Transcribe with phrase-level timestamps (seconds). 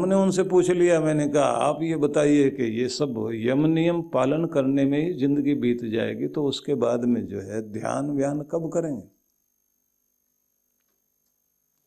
[0.00, 4.44] हमने उनसे पूछ लिया, मैंने कहा, आप ये बताइए कि ये सब यम नियम पालन
[4.44, 8.70] करने में ही ज़िंदगी बीत जाएगी तो उसके बाद में जो है ध्यान व्यान कब
[8.72, 9.02] करेंगे?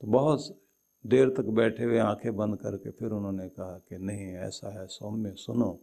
[0.02, 0.59] तो बहुत
[1.05, 5.34] देर तक बैठे हुए आँखें बंद करके फिर उन्होंने कहा कि, नहीं, ऐसा है, सौम्य,
[5.35, 5.80] सुनो।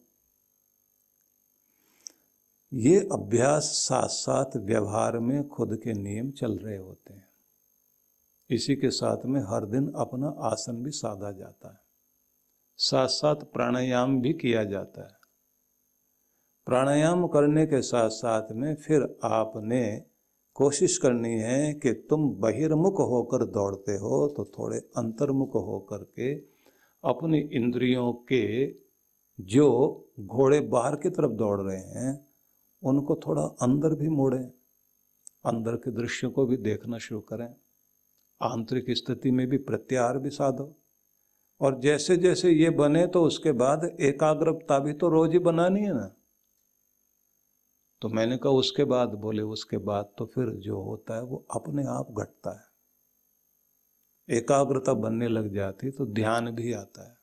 [2.73, 7.29] ये अभ्यास साथ साथ व्यवहार में खुद के नियम चल रहे होते हैं।
[8.51, 11.90] इसी के साथ में हर दिन अपना आसन भी साधा जाता है।
[12.81, 15.15] साथ साथ प्राणायाम भी किया जाता है।
[16.67, 20.05] प्राणायाम करने के साथ साथ में फिर आपने
[20.55, 26.35] कोशिश करनी है कि तुम बहिर्मुख होकर दौड़ते हो तो थोड़े अंतर्मुख होकर के
[27.05, 28.75] अपनी इंद्रियों के
[29.41, 29.69] जो
[30.21, 32.27] घोड़े बाहर की तरफ़ दौड़ रहे हैं,
[32.83, 34.53] उनको थोड़ा अंदर भी मोड़ें।
[35.45, 37.55] अंदर के दृश्यों को भी देखना शुरू करें।
[38.43, 40.80] आंतरिक स्थिति में भी प्रत्याहार भी साधो।
[41.61, 45.93] और जैसे जैसे ये बने तो उसके बाद एकाग्रता भी तो रोज ही बनानी है
[45.93, 46.17] ना।
[48.03, 49.09] तो मैंने कहा, उसके बाद?
[49.09, 52.71] बोले, उसके बाद तो फिर जो होता है वो अपने आप घटता है।
[54.37, 57.19] एकाग्रता बनने लग जाती तो ध्यान भी आता है।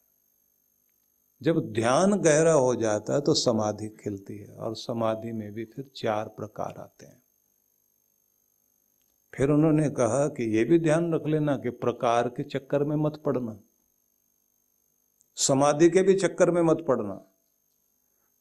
[1.42, 5.92] जब ध्यान गहरा हो जाता है तो समाधि खिलती है और समाधि में भी फिर
[5.96, 7.24] चार प्रकार आते हैं।
[9.34, 13.22] फिर उन्होंने कहा कि यह भी ध्यान रख लेना कि प्रकार के चक्कर में मत
[13.26, 13.60] पड़ना।
[15.38, 17.14] समाधि के भी चक्कर में मत पड़ना।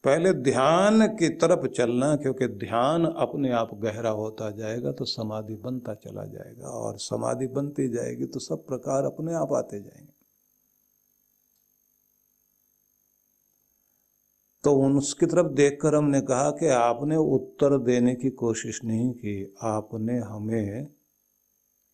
[0.03, 5.93] पहले ध्यान की तरफ़ चलना, क्योंकि ध्यान अपने आप गहरा होता जाएगा तो समाधि बनता
[5.95, 10.13] चला जाएगा, और समाधि बनती जाएगी तो सब प्रकार अपने आप आते जाएँगे।
[14.63, 20.17] तो उसकी तरफ़ देखकर हमने कहा कि आपने उत्तर देने की कोशिश नहीं की, आपने
[20.19, 20.87] हमें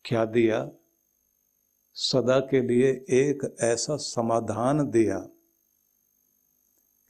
[0.04, 0.68] क्या दिया?
[1.94, 5.18] सदा के लिए एक ऐसा समाधान दिया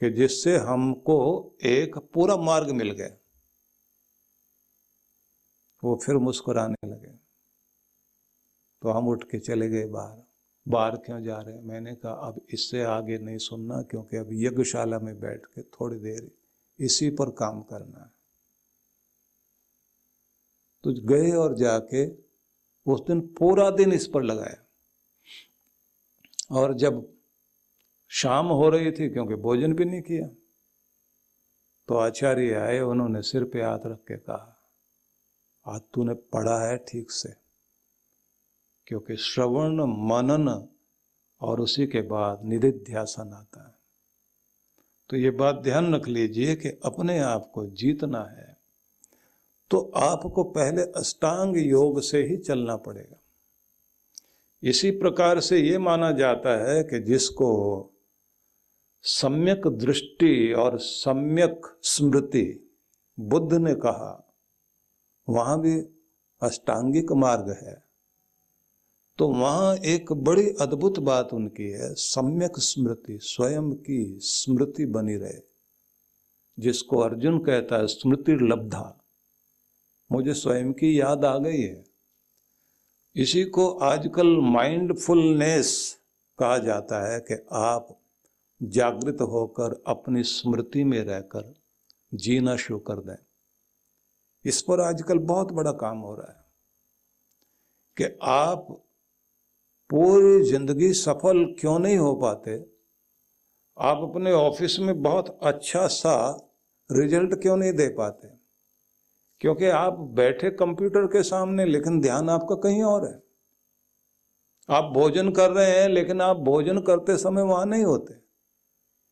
[0.01, 3.17] कि जिससे हमको एक पूरा मार्ग मिल गया।
[5.85, 7.11] वो फिर मुस्कुराने लगे।
[8.83, 10.23] तो हम उठ के चले गए बाहर।
[10.69, 11.63] बाहर क्यों जा रहे हैं?
[11.63, 16.31] मैंने कहा, अब इससे आगे नहीं सुनना, क्योंकि अब यज्ञशाला में बैठ के थोड़ी देर
[16.79, 18.13] इसी पर काम करना है।
[20.85, 22.11] तो गए और जाके
[22.93, 24.64] उस दिन पूरा दिन इस पर लगाया।
[26.55, 27.07] और जब
[28.11, 30.27] शाम हो रही थी, क्योंकि भोजन भी नहीं किया
[31.89, 34.51] तो आचार्य आए, उन्होंने सिर पे हाथ रख के कहा,
[35.67, 37.33] आज तूने पढ़ा है ठीक से,
[38.87, 40.49] क्योंकि श्रवण, मनन
[41.41, 43.73] और उसी के बाद निधिध्यासन आता है।
[45.11, 48.53] तो ये बात ध्यान रख लीजिए कि अपने आप को जीतना है
[49.71, 53.17] तो आपको पहले अष्टांग योग से ही चलना पड़ेगा।
[54.65, 57.91] इसी प्रकार से ये माना जाता है कि जिसको
[59.03, 62.77] सम्यक दृष्टि और सम्यक स्मृति
[63.21, 64.35] बुद्ध ने कहा,
[65.29, 65.81] वहाँ भी
[66.43, 67.85] अष्टांगिक मार्ग है।
[69.19, 75.41] तो वहाँ एक बड़ी अद्भुत बात उनकी है, सम्यक स्मृति, स्वयं की स्मृति बनी रहे।
[76.59, 79.05] जिसको अर्जुन कहता है, स्मृति लब्धा,
[80.13, 81.94] मुझे स्वयं की याद आ गई है।
[83.17, 85.97] इसी को आजकल माइंडफुलनेस
[86.39, 88.01] कहा जाता है कि आप
[88.63, 91.55] जागृत होकर अपनी स्मृति में रहकर
[92.15, 93.17] जीना शुरू कर दें।
[94.45, 96.45] इस पर आजकल बहुत बड़ा काम हो रहा है
[97.97, 98.67] कि आप
[99.91, 102.65] पूरी ज़िंदगी सफल क्यों नहीं हो पाते?
[103.79, 106.49] आप अपने ऑफ़िस में बहुत अच्छा सा
[106.93, 108.44] रिज़ल्ट क्यों नहीं दे पाते?
[109.41, 113.23] क्योंकि आप बैठे कंप्यूटर के सामने, लेकिन ध्यान आपका कहीं और है।
[114.69, 118.15] आप भोजन कर रहे हैं, लेकिन आप भोजन करते समय वहाँ नहीं होते।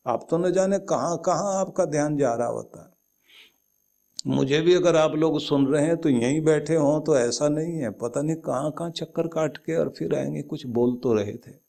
[0.05, 2.93] आप तो न जाने कहाँ कहाँ आपका ध्यान जा रहा होता है।
[4.27, 7.77] मुझे भी अगर आप लोग सुन रहे हैं तो यहीं बैठे हों तो ऐसा नहीं
[7.77, 11.33] है। पता नहीं कहाँ कहाँ चक्कर काट के और फिर आएँगे, कुछ बोल तो रहे
[11.33, 11.62] थे।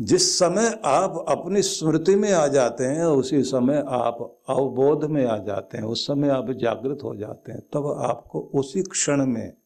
[0.00, 5.38] जिस समय आप अपनी स्मृति में आ जाते हैं, उसी समय आप अवबोध में आ
[5.38, 9.56] जाते हैं, उस समय आप जागृत हो जाते हैं, तब आपको उसी क्षण में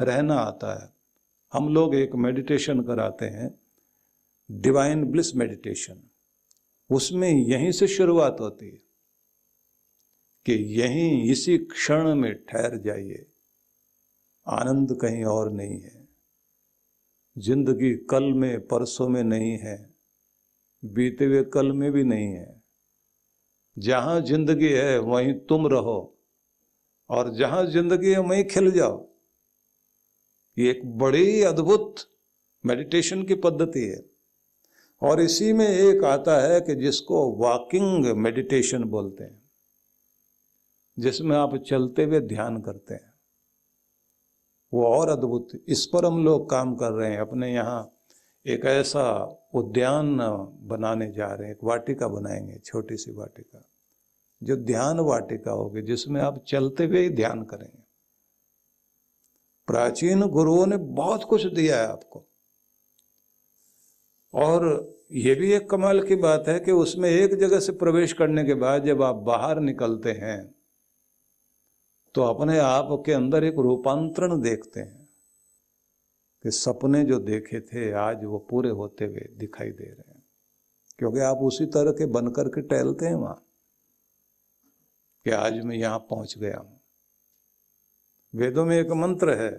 [0.00, 0.92] रहना आता है।
[1.52, 3.60] हम लोग एक मेडिटेशन कराते हैं
[4.50, 6.02] डिवाइन ब्लिस मेडिटेशन
[6.90, 8.78] उसमें यहीं से शुरुआत होती है
[10.46, 13.26] कि यहीं इसी क्षण में ठहर जाइए।
[14.46, 16.05] आनंद कहीं और नहीं है।
[17.36, 19.76] ज़िंदगी कल में परसों में नहीं है,
[20.82, 22.62] बीते हुए कल में भी नहीं है।
[23.76, 26.16] जहाँ ज़िंदगी है, वहीं तुम रहो,
[27.10, 29.06] और जहाँ ज़िंदगी है, वहीं खिल जाओ।
[30.56, 32.08] ये एक बड़ी अद्भुत
[32.64, 34.04] मेडिटेशन की पद्धति है,
[35.02, 39.42] और इसी में एक आता है कि जिसको वॉकिंग मेडिटेशन बोलते हैं,
[40.96, 43.12] जिसमें आप चलते हुए ध्यान करते हैं।
[44.76, 47.92] वो और अद्भुत, इस पर हम लोग काम कर रहे हैं, अपने यहाँ
[48.46, 49.12] एक ऐसा
[49.54, 50.18] उद्यान
[50.62, 53.68] बनाने जा रहे हैं, एक वाटिका बनाएँगे, छोटी सी वाटिका,
[54.42, 57.82] जो ध्यान वाटिका होगी, जिसमें आप चलते हुए ही ध्यान करेंगे।
[59.66, 62.24] प्राचीन गुरुओं ने बहुत कुछ दिया है आपको।
[64.34, 68.44] और ये भी एक कमाल की बात है कि उसमें एक जगह से प्रवेश करने
[68.44, 70.55] के बाद जब आप बाहर निकलते हैं
[72.16, 75.08] तो अपने आप के अंदर एक रूपांतरण देखते हैं
[76.44, 80.22] कि सपने जो देखे थे, आज वो पूरे होते हुए दिखाई दे रहे हैं।
[80.98, 83.46] क्योंकि आप उसी तरह के बनकर के टहलते हैं वहाँ,
[85.24, 86.80] कि आज मैं यहाँ पहुँच गया हूँ।
[88.34, 89.50] वेदों में एक मंत्र है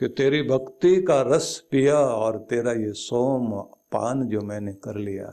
[0.00, 3.62] कि तेरी भक्ति का रस पिया और तेरा ये सोम
[3.92, 5.26] पान जो मैंने कर लिया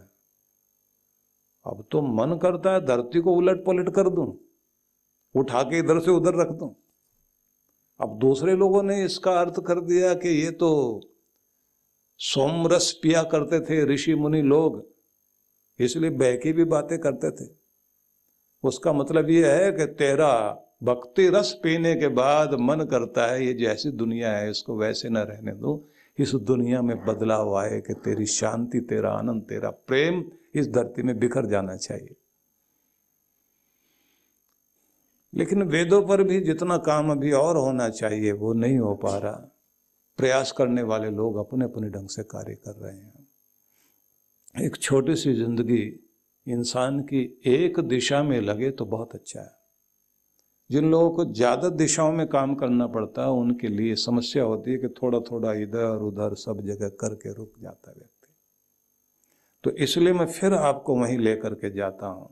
[1.66, 4.43] अब तो मन करता है, धरती को उलट पलट कर दूँ।
[5.36, 6.74] उठा के इधर से उधर रख दूँ।
[8.00, 10.70] अब दूसरे लोगों ने इसका अर्थ कर दिया कि ये तो
[12.20, 14.84] सोमरस पिया करते थे, ऋषि मुनि लोग,
[15.80, 17.50] इसलिए बहकी भी बातें करते थे।
[18.64, 20.34] उसका मतलब ये है कि तेरा
[20.84, 25.18] भक्ति रस पीने के बाद मन करता है, ये जैसी दुनिया है, इसको वैसे न
[25.18, 30.24] रहने दो। इस दुनिया में बदलाव आए कि तेरी शांति, तेरा आनंद, तेरा प्रेम
[30.56, 32.16] इस धरती में बिखर जाना चाहिए।
[35.34, 39.50] लेकिन वेदों पर भी जितना काम अभी और होना चाहिए, वो नहीं हो पा रहा।
[40.20, 43.28] प्रयास करने वाले लोग अपने अपने ढंग से कार्य कर रहे हैं।
[44.56, 45.82] एक छोटी सी ज़िंदगी
[46.48, 49.52] इंसान की एक दिशा में लगे तो बहुत अच्छा है।
[50.70, 54.78] जिन लोगों को ज़्यादा दिशाओं में काम करना पड़ता है, उनके लिए समस्या होती है
[54.78, 58.34] कि थोड़ा थोड़ा इधर, उधर सब जगह करके रुक जाता है व्यक्ति।
[59.64, 62.30] तो इसलिए मैं फिर आपको वहीं लेकर के जाता हूँ।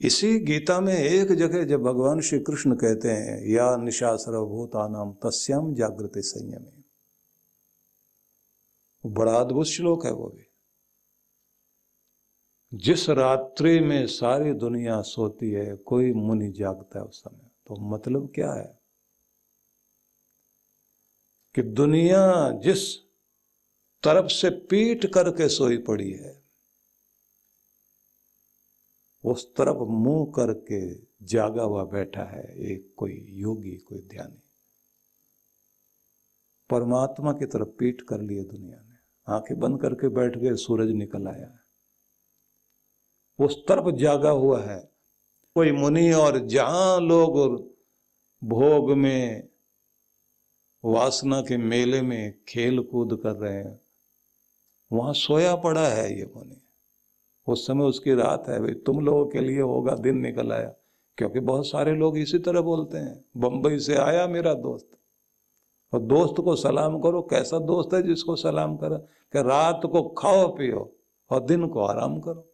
[0.00, 5.12] इसी गीता में एक जगह जब भगवान श्री कृष्ण कहते हैं, या निशा सर्वभूता नाम
[5.12, 6.84] तस्याम जागृति संयम।
[9.10, 10.50] बड़ा अद्भुत श्लोक है वो भी।
[12.74, 18.32] जिस रात्रि में सारी दुनिया सोती है, कोई मुनि जागता है उस समय। तो मतलब
[18.34, 18.78] क्या है?
[21.54, 22.98] कि दुनिया जिस
[24.02, 26.43] तरफ़ से पीट करके सोई पड़ी है
[29.24, 30.94] उस तरफ़ मुँह करके
[31.26, 34.42] जागा हुआ बैठा है एक कोई योगी, कोई ध्यानी।
[36.70, 38.94] परमात्मा की तरफ़ पीठ कर लिए दुनिया ने।
[39.28, 41.58] आँखें बंद करके बैठ गए, सूरज निकल आया।
[43.38, 44.92] उस तरफ़ जागा हुआ है।
[45.54, 47.60] कोई मुनि और जहाँ लोग
[48.44, 49.48] भोग में,
[50.84, 53.80] वासना के मेले में खेल कूद कर रहे हैं,
[54.92, 56.63] वहाँ सोया पड़ा है ये मुनि।
[57.48, 60.72] उस समय उसकी रात है, भाई, तुम लोगों के लिए होगा, दिन निकल आया।
[61.16, 64.90] क्योंकि बहुत सारे लोग इसी तरह बोलते हैं, बंबई से आया मेरा दोस्त।
[65.94, 68.96] और दोस्त को सलाम करो, कैसा दोस्त है जिसको सलाम करो,
[69.32, 70.96] कि रात को खाओ, पियो
[71.30, 72.50] और दिन को आराम करो।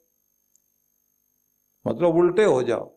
[1.87, 2.97] मतलब उल्टे हो जाओ।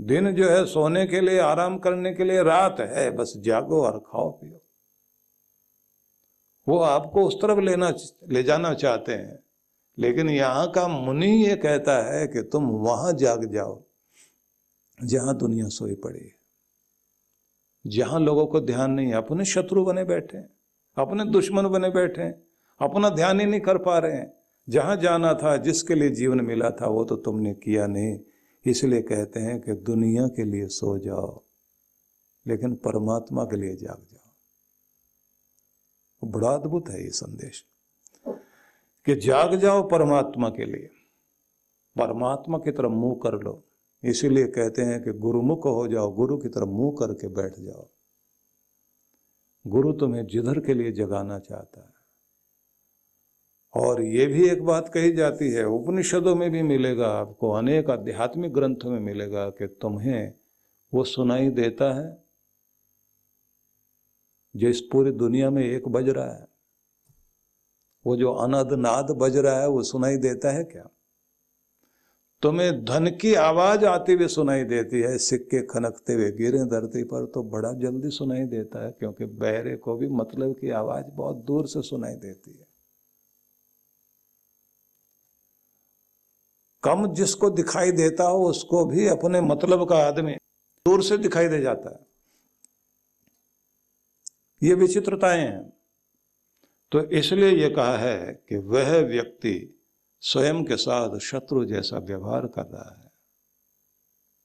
[0.00, 3.98] दिन जो है सोने के लिए, आराम करने के लिए रात है, बस जागो और
[3.98, 4.60] खाओ, पियो।
[6.68, 7.92] वो आपको उस तरफ़ लेना,
[8.28, 9.43] ले जाना चाहते हैं।
[9.98, 13.82] लेकिन यहाँ का मुनि ये कहता है कि तुम वहाँ जाग जाओ,
[15.04, 16.34] जहाँ दुनिया सोई पड़ी है।
[17.86, 20.50] जहाँ लोगों को ध्यान नहीं है, अपने शत्रु बने बैठे हैं,
[20.96, 22.42] अपने दुश्मन बने बैठे हैं,
[22.80, 24.32] अपना ध्यान ही नहीं कर पा रहे हैं।
[24.68, 28.18] जहाँ जाना था, जिसके लिए जीवन मिला था, वो तो तुमने किया नहीं।
[28.66, 31.42] इसलिए कहते हैं कि दुनिया के लिए सो जाओ,
[32.46, 34.20] लेकिन परमात्मा के लिए जाग जाओ।
[36.22, 37.64] बड़ा अद्भुत है ये संदेश।
[39.06, 40.90] कि जाग जाओ परमात्मा के लिए।
[41.98, 43.64] परमात्मा की तरफ़ मुँह कर लो।
[44.04, 47.88] इसीलिए कहते हैं कि गुरुमुख हो जाओ, गुरु की तरफ़ मुँह करके बैठ जाओ।
[49.66, 51.94] गुरु तुम्हें जिधर के लिए जगाना चाहता है।
[53.74, 58.52] और ये भी एक बात कही जाती है, उपनिषदों में भी मिलेगा, आपको अनेक आध्यात्मिक
[58.52, 60.34] ग्रंथों में मिलेगा कि तुम्हें
[60.94, 62.24] वो सुनाई देता है,
[64.56, 66.53] जो इस पूरी दुनिया में एक बज रहा है।
[68.06, 70.88] वो जो अनद नाद बज रहा है वो सुनाई देता है क्या?
[72.42, 77.26] तुम्हें धन की आवाज़ आती हुई सुनाई देती है, सिक्के खनकते हुए, गिरे धरती पर
[77.26, 81.66] तो बड़ा जल्दी सुनाई देता है, क्योंकि बहरे को भी मतलब की आवाज़ बहुत दूर
[81.66, 82.66] से सुनाई देती है।
[86.82, 90.32] कम जिसको दिखाई देता हो, उसको भी अपने मतलब का आदमी
[90.86, 92.06] दूर से दिखाई दे जाता है।
[94.62, 95.73] ये विचित्रताएँ हैं।
[96.94, 99.54] तो इसलिए यह कहा है कि वह व्यक्ति
[100.22, 103.10] स्वयं के साथ शत्रु जैसा व्यवहार कर रहा है,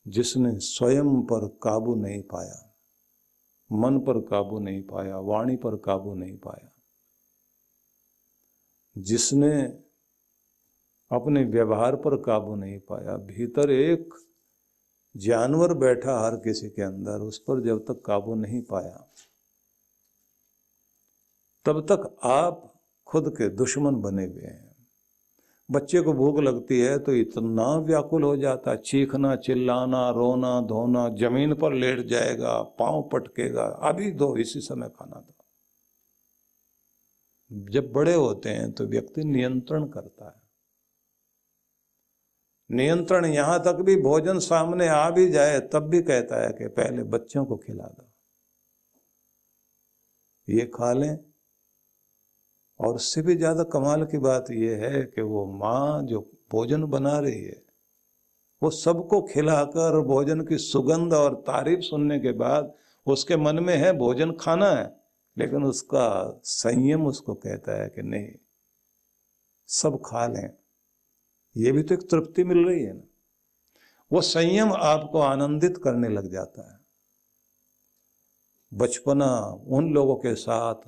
[0.05, 2.73] जिसने स्वयं पर काबू नहीं पाया,
[3.71, 6.71] मन पर काबू नहीं पाया, वाणी पर काबू नहीं पाया,
[8.95, 9.53] जिसने
[11.11, 14.13] अपने व्यवहार पर काबू नहीं पाया, भीतर एक
[15.15, 19.07] जानवर बैठा हर किसी के अंदर, उस पर जब तक काबू नहीं पाया
[21.65, 22.65] तब तक आप
[23.07, 24.67] खुद के दुश्मन बने हुए हैं।
[25.69, 31.53] बच्चे को भूख लगती है तो इतना व्याकुल हो जाता, चीखना, चिल्लाना, रोना, धोना, ज़मीन
[31.55, 35.33] पर लेट जाएगा, पाँव पटकेगा, अभी दो, इसी समय खाना दो।
[37.71, 40.41] जब बड़े होते हैं तो व्यक्ति नियंत्रण करता है।
[42.69, 47.03] नियंत्रण यहाँ तक भी, भोजन सामने आ भी जाए, तब भी कहता है कि पहले
[47.03, 48.09] बच्चों को खिला दो।
[50.47, 51.28] ये खा लें
[52.79, 56.19] और उससे भी ज़्यादा कमाल की बात यह है कि वो माँ जो
[56.51, 57.61] भोजन बना रही है,
[58.61, 62.73] वो सबको खिलाकर भोजन की सुगंध और तारीफ़ सुनने के बाद
[63.07, 64.85] उसके मन में है भोजन खाना है,
[65.37, 68.31] लेकिन उसका संयम उसको कहता है कि नहीं,
[69.69, 70.49] सब खा लें।
[71.55, 73.03] ये भी तो एक तृप्ति मिल रही है ना।
[74.11, 76.77] वो संयम आपको आनंदित करने लग जाता है।
[78.71, 79.29] बचपना
[79.67, 80.87] उन लोगों के साथ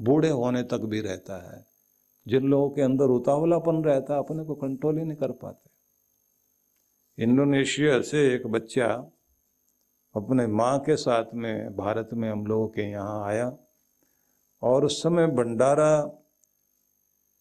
[0.00, 1.66] बूढ़े होने तक भी रहता है।
[2.28, 5.70] जिन लोगों के अंदर उतावलापन रहता है, अपने को कंट्रोल ही नहीं कर पाते।
[7.22, 8.86] इंडोनेशिया से एक बच्चा
[10.16, 13.56] अपने माँ के साथ में, भारत में हम लोगों के यहाँ आया
[14.62, 16.22] और उस समय भंडारा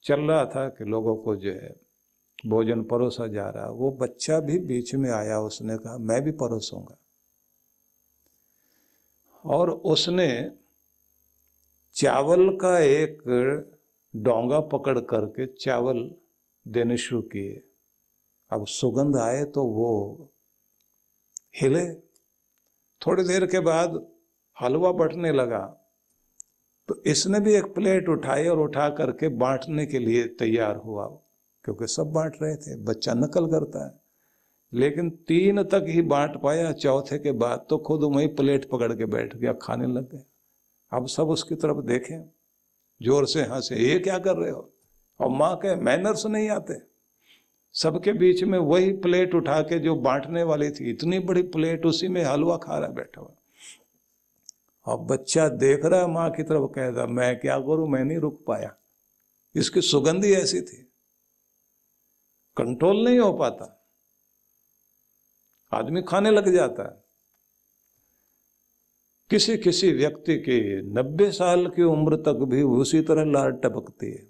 [0.04, 1.76] चल रहा था कि लोगों को जो है,
[2.48, 6.98] भोजन परोसा जा रहा। वो बच्चा भी बीच में आया, उसने कहा, मैं भी परोसूँगा।
[9.46, 10.52] और उसने
[11.96, 13.22] चावल का एक
[14.16, 16.12] डोंगा पकड़ करके चावल
[16.68, 17.62] देने शुरू किए।
[18.52, 19.92] अब सुगंध आए तो वो
[21.62, 21.86] हिले।
[23.02, 24.06] थोड़ी देर के बाद
[24.58, 25.66] हलवा बटने लगा।
[26.90, 31.08] तो इसने भी एक प्लेट उठाई और उठा करके बांटने के लिए तैयार हुआ,
[31.66, 34.00] क्योंकि सब बांट रहे थे। बच्चा नकल करता है।
[34.74, 39.06] लेकिन तीन तक ही बांट पाया, चौथे के बाद तो खुद वही प्लेट पकड़ के
[39.06, 40.24] बैठ गया, खाने लग गए
[40.94, 42.30] अब सब उसकी तरफ़ देखें।
[43.04, 44.74] ज़ोर से हंसे ये क्या कर रहे हो?
[45.20, 46.82] और माँ के मैनर्स नहीं आते।
[47.74, 52.08] सबके बीच में वही प्लेट उठा के जो बांटने वाली थी, इतनी बड़ी प्लेट उसी
[52.08, 53.34] में हलवा खा रहा बैठा हुआ।
[54.86, 57.88] और बच्चा देख रहा है, माँ की तरफ़ कह रहा, मैं क्या करूँ?
[57.88, 58.76] मैं नहीं रुक पाया।
[59.56, 60.92] इसकी सुगंधी ऐसी थी।
[62.58, 63.86] कंट्रोल नहीं हो पाता।
[65.74, 67.03] आदमी खाने लग जाता है।
[69.34, 70.60] किसी किसी व्यक्ति की
[70.94, 74.28] नब्बे साल की उम्र तक भी उसी तरह लार टपकती है।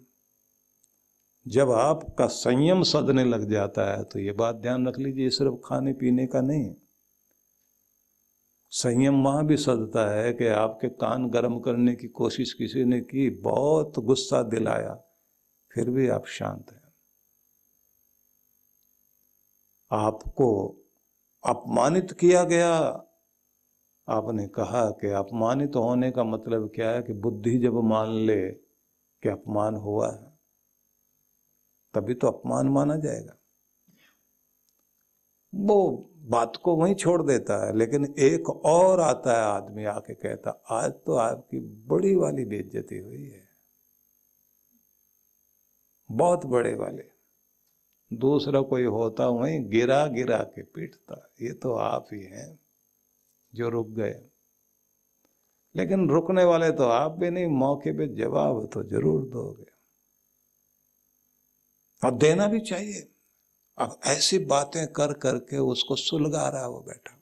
[1.47, 5.93] जब आपका संयम सदने लग जाता है तो ये बात ध्यान रख लीजिए सिर्फ़ खाने
[5.93, 6.73] पीने का नहीं।
[8.71, 13.29] संयम वहाँ भी सदता है कि आपके कान गर्म करने की कोशिश किसी ने की,
[13.29, 14.93] बहुत गुस्सा दिलाया,
[15.71, 16.93] फिर भी आप शांत हैं।
[19.91, 20.49] आपको
[21.43, 23.03] अपमानित किया गया
[24.07, 28.51] आपने कहा कि अपमानित होने का मतलब क्या है कि बुद्धि जब मान ले
[29.23, 30.39] कि अपमान हुआ है,
[31.93, 33.33] तभी तो अपमान माना जाएगा।
[35.55, 40.63] वो बात को वहीं छोड़ देता है, लेकिन एक और आता है आदमी आके कहता,
[40.69, 43.47] आज तो आपकी बड़ी वाली बेइज्जती हुई है।
[46.11, 47.03] बहुत बड़े वाले।
[48.13, 52.62] दूसरा कोई होता वहीं गिरा गिरा के पीटता, ये तो आप ही हैं।
[53.53, 54.13] जो रुक गए।
[55.75, 59.71] लेकिन रुकने वाले तो आप भी नहीं, मौके पे जवाब तो ज़रूर दोगे।
[62.01, 63.07] और देना भी चाहिए।
[63.77, 67.19] अब ऐसी बातें कर करके उसको सुलगा रहा है वो बैठा हुआ।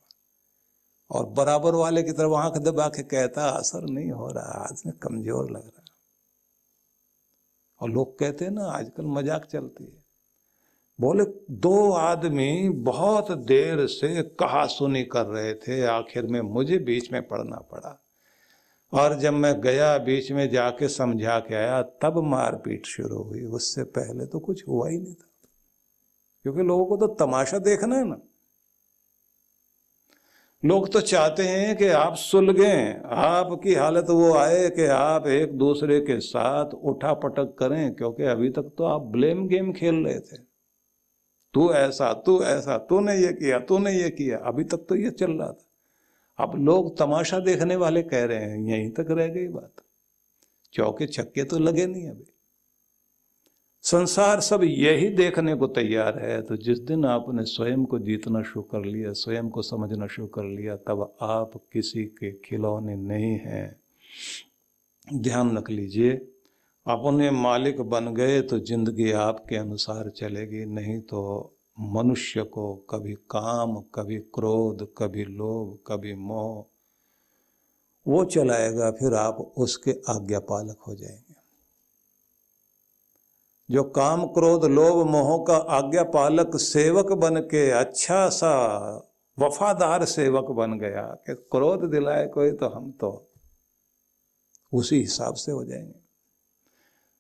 [1.12, 5.52] और बराबर वाले की तरफ़ आँख दबा के कहता, असर नहीं हो रहा आदमी कमज़ोर
[5.52, 5.80] लग रहा
[7.82, 10.01] और लोग कहते हैं ना, आजकल मज़ाक चलती है।
[11.02, 17.12] बोले, दो आदमी बहुत देर से कहा सुनी कर रहे थे, आखिर में मुझे बीच
[17.12, 18.04] में पढ़ना पड़ा।
[18.94, 23.84] और जब मैं गया बीच में जाके समझा के आया, तब मारपीट शुरू हुई। उससे
[23.84, 25.28] पहले तो कुछ हुआ ही नहीं था।
[26.44, 28.18] क्योंकि लोगों को तो तमाशा देखना है ना।
[30.66, 36.00] लोग तो चाहते हैं कि आप सुलगे, आपकी हालत वो आए कि आप एक दूसरे
[36.00, 40.51] के साथ उठा पटक करें, क्योंकि अभी तक तो आप ब्लेम गेम खेल रहे थे।
[41.54, 45.32] तू ऐसा तू ऐसा, तूने ये किया, तूने ये किया। अभी तक तो ये चल
[45.32, 45.66] रहा था।
[46.40, 49.84] अब लोग तमाशा देखने वाले कह रहे हैं, यहीं तक रह गई बात।
[50.74, 52.26] चौके छक्के तो लगे नहीं अभी।
[53.84, 58.62] संसार सब यही देखने को तैयार है तो जिस दिन आपने स्वयं को जीतना शुरू
[58.64, 63.80] कर लिया, स्वयं को समझना शुरू कर लिया, तब आप किसी के खिलौने नहीं हैं।
[65.08, 66.14] ध्यान रख लीजिए
[66.86, 73.76] अपने मालिक बन गए तो ज़िंदगी आपके अनुसार चलेगी, नहीं तो मनुष्य को कभी काम,
[73.96, 76.66] कभी क्रोध, कभी लोभ, कभी मोह,
[78.06, 81.36] वो चलाएगा, फिर आप उसके आज्ञा पालक हो जाएँगे।
[83.70, 88.54] जो काम, क्रोध, लोभ, मोह का आज्ञा पालक सेवक बन के अच्छा सा
[89.38, 93.28] वफादार सेवक बन गया, कि क्रोध दिलाए कोई तो हम तो
[94.74, 96.00] उसी हिसाब से हो जाएँगे।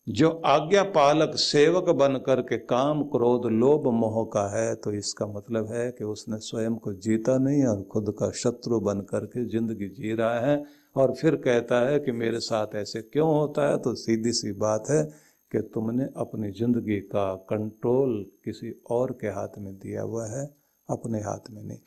[0.08, 5.72] जो आज्ञा पालक सेवक बन करके काम, क्रोध, लोभ, मोह का है तो इसका मतलब
[5.74, 10.14] है कि उसने स्वयं को जीता नहीं और खुद का शत्रु बन करके ज़िंदगी जी
[10.14, 10.64] रहा है।
[10.96, 13.78] और फिर कहता है कि मेरे साथ ऐसे क्यों होता है?
[13.78, 15.04] तो सीधी सी बात है
[15.52, 20.46] कि तुमने अपनी ज़िंदगी का कंट्रोल किसी और के हाथ में दिया हुआ है,
[20.90, 21.78] अपने हाथ में नहीं।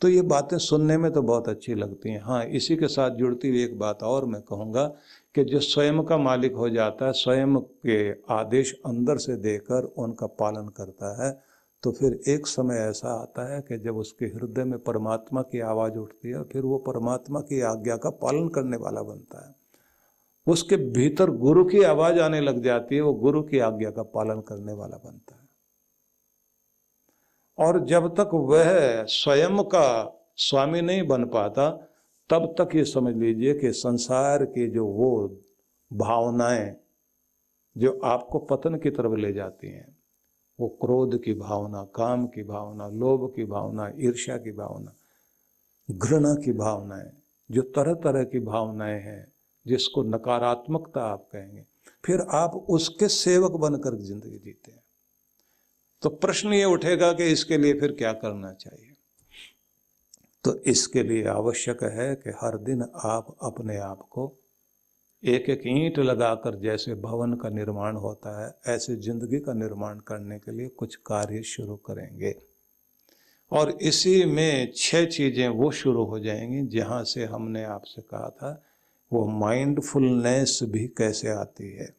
[0.00, 3.48] तो ये बातें सुनने में तो बहुत अच्छी लगती हैं। हाँ इसी के साथ जुड़ती
[3.48, 4.86] हुई एक बात और मैं कहूँगा
[5.34, 10.26] कि जो स्वयं का मालिक हो जाता है, स्वयं के आदेश अंदर से देकर उनका
[10.26, 14.78] पालन करता है तो फिर एक समय ऐसा आता है कि जब उसके हृदय में
[14.78, 19.48] परमात्मा की आवाज़ उठती है, फिर वो परमात्मा की आज्ञा का पालन करने वाला बनता
[19.48, 19.54] है।
[20.46, 24.40] उसके भीतर गुरु की आवाज़ आने लग जाती है, वो गुरु की आज्ञा का पालन
[24.40, 25.44] करने वाला बनता है।
[27.58, 31.88] और जब तक वह स्वयं का स्वामी नहीं बन पाता
[32.30, 35.40] तब तक ये समझ लीजिए कि संसार की जो वो
[35.92, 36.76] भावनाएँ
[37.78, 39.96] जो आपको पतन की तरफ़ ले जाती हैं,
[40.60, 44.92] वो क्रोध की भावना, काम की भावना, लोभ की भावना, ईर्ष्या की भावना,
[45.90, 47.10] घृणा की भावनाएँ,
[47.50, 49.32] जो तरह तरह की भावनाएँ हैं,
[49.66, 51.64] जिसको नकारात्मकता आप कहेंगे,
[52.04, 54.84] फिर आप उसके सेवक बनकर ज़िंदगी जीते हैं।
[56.02, 58.93] तो प्रश्न ये उठेगा कि इसके लिए फिर क्या करना चाहिए?
[60.44, 64.38] तो इसके लिए आवश्यक है कि हर दिन आप अपने आप को
[65.24, 70.38] एक एक ईंट लगाकर, जैसे भवन का निर्माण होता है, ऐसे ज़िंदगी का निर्माण करने
[70.38, 72.34] के लिए कुछ कार्य शुरू करेंगे।
[73.52, 78.62] और इसी में छह चीज़ें वो शुरू हो जाएँगी, जहाँ से हमने आपसे कहा था,
[79.12, 81.94] वो माइंडफुलनेस भी कैसे आती है।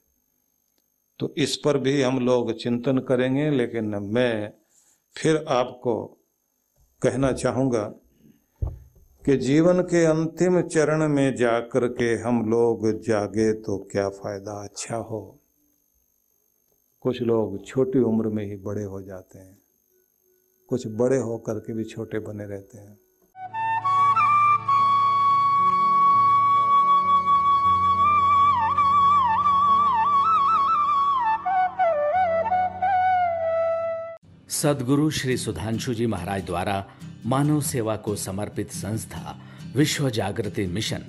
[1.19, 4.51] तो इस पर भी हम लोग चिंतन करेंगे, लेकिन मैं
[5.17, 6.19] फिर आपको
[7.01, 7.93] कहना चाहूँगा
[9.25, 14.63] कि जीवन के अंतिम चरण में जाकर के हम लोग जागे तो क्या फ़ायदा?
[14.63, 15.39] अच्छा हो।
[17.01, 19.57] कुछ लोग छोटी उम्र में ही बड़े हो जाते हैं।
[20.69, 22.97] कुछ बड़े होकर के भी छोटे बने रहते हैं।
[34.49, 36.85] सदगुरु श्री सुधांशु जी महाराज द्वारा
[37.25, 39.41] मानव सेवा को समर्पित संस्था
[39.75, 41.03] विश्व जागृति मिशन,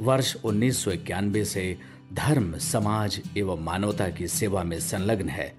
[0.00, 1.78] वर्ष उन्नीस सौ इक्यानवे से
[2.12, 5.56] धर्म, समाज एवं मानवता की सेवा में संलग्न है।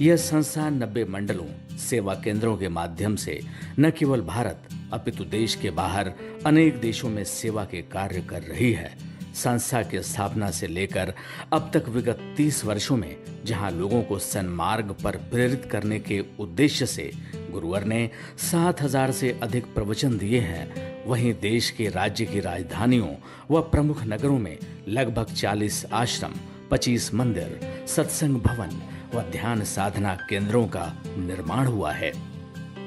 [0.00, 3.40] यह संस्था नब्बे मंडलों, सेवा केंद्रों के माध्यम से
[3.78, 6.12] न केवल भारत, अपितु देश के बाहर
[6.46, 8.98] अनेक देशों में सेवा के कार्य कर रही है।
[9.34, 11.14] संस्था की स्थापना से लेकर
[11.52, 16.86] अब तक विगत 30 वर्षों में जहाँ लोगों को सन्मार्ग पर प्रेरित करने के उद्देश्य
[16.86, 17.12] से
[17.50, 18.10] गुरुवर ने
[18.50, 23.10] 7000 से अधिक प्रवचन दिए हैं। वहीं देश के राज्य की राजधानियों
[23.50, 24.58] व प्रमुख नगरों में
[24.88, 26.32] लगभग 40 आश्रम
[26.70, 28.82] 25 मंदिर, सत्संग भवन
[29.14, 32.12] व ध्यान साधना केंद्रों का निर्माण हुआ है।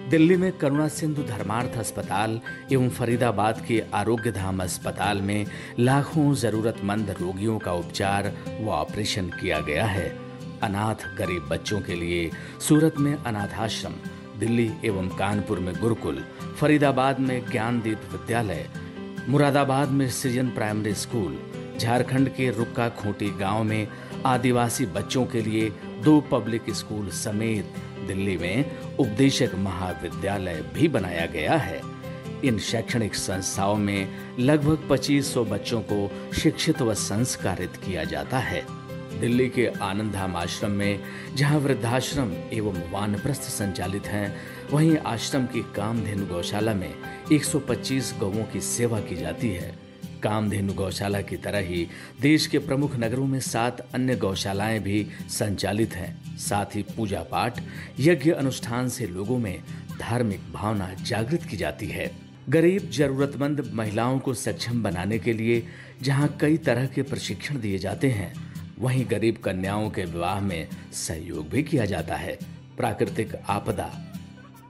[0.09, 2.39] दिल्ली में करुणा सिंधु धर्मार्थ अस्पताल
[2.71, 5.45] एवं फरीदाबाद के आरोग्य धाम अस्पताल में
[5.79, 10.09] लाखों जरूरतमंद रोगियों का उपचार व ऑपरेशन किया गया है।
[10.63, 12.31] अनाथ गरीब बच्चों के लिए
[12.67, 13.93] सूरत में अनाथाश्रम
[14.39, 16.25] दिल्ली एवं कानपुर में गुरुकुल,
[16.57, 18.69] फरीदाबाद में ज्ञानदीप विद्यालय,
[19.29, 21.39] मुरादाबाद में सृजन प्राइमरी स्कूल,
[21.79, 23.87] झारखंड के रुक्का खूंटी गाँव में
[24.25, 25.69] आदिवासी बच्चों के लिए
[26.03, 27.73] दो पब्लिक स्कूल समेत
[28.07, 31.81] दिल्ली में उपदेशक महाविद्यालय भी बनाया गया है।
[32.43, 38.82] इन शैक्षणिक संस्थाओं में लगभग 2500 बच्चों को शिक्षित व संस्कारित किया जाता है।
[39.19, 40.99] दिल्ली के आनंदधाम आश्रम में,
[41.35, 44.35] जहाँ वृद्धाश्रम एवं वानप्रस्थ संचालित हैं,
[44.71, 46.93] वहीं आश्रम की कामधेनु गौशाला में
[47.31, 49.75] 125 गौवों की सेवा की जाती है।
[50.23, 51.87] कामधेनु गौशाला की तरह ही
[52.21, 57.61] देश के प्रमुख नगरों में सात अन्य गौशालाएँ भी संचालित हैं। साथ ही पूजा पाठ,
[57.99, 59.63] यज्ञ अनुष्ठान से लोगों में
[59.99, 62.11] धार्मिक भावना जागृत की जाती है।
[62.49, 65.67] गरीब, जरूरतमंद महिलाओं को सक्षम बनाने के लिए
[66.01, 71.49] जहाँ कई तरह के प्रशिक्षण दिए जाते हैं वहीं गरीब कन्याओं के विवाह में सहयोग
[71.49, 72.39] भी किया जाता है।
[72.77, 73.89] प्राकृतिक आपदा,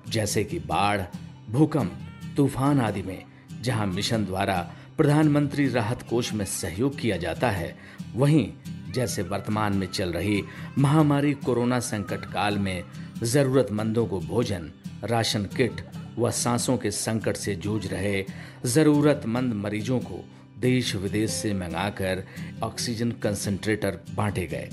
[0.10, 1.02] जैसे कि बाढ़,
[1.50, 1.98] भूकंप,
[2.38, 3.24] तूफ़ान आदि में,
[3.62, 7.78] जहाँ मिशन द्वारा प्रधानमंत्री राहत कोष में सहयोग किया जाता है,
[8.16, 8.54] वहीं
[8.92, 10.44] जैसे वर्तमान में चल रही
[10.78, 12.84] महामारी कोरोना संकट काल में
[13.24, 14.72] जरूरतमंदों को भोजन,
[15.04, 15.82] राशन किट
[16.20, 18.26] व सांसों के संकट से जूझ रहे
[18.66, 20.30] जरूरतमंद मरीजों को
[20.64, 22.24] देश विदेश से मंगाकर
[22.64, 24.70] ऑक्सीजन कंसंट्रेटर बांटे गए।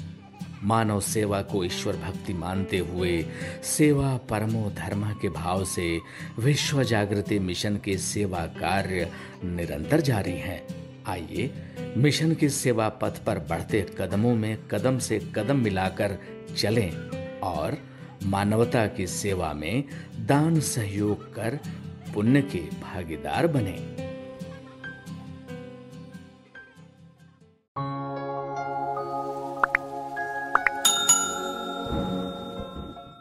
[0.63, 3.27] मानव सेवा को ईश्वर भक्ति मानते हुए
[3.63, 6.01] सेवा परमो धर्म के भाव से
[6.39, 9.11] विश्व जागृति मिशन के सेवा कार्य
[9.45, 10.63] निरंतर जारी हैं।
[11.07, 11.51] आइए,
[11.97, 16.19] मिशन के सेवा पथ पर बढ़ते कदमों में कदम से कदम मिलाकर
[16.59, 16.91] चलें
[17.41, 17.79] और
[18.25, 19.85] मानवता की सेवा में
[20.27, 21.59] दान सहयोग कर
[22.15, 24.00] पुण्य के भागीदार बने।